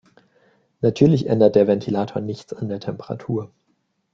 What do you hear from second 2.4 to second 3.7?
an der Temperatur.